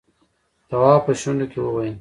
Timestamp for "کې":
1.51-1.59